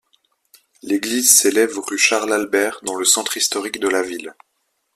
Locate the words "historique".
3.37-3.79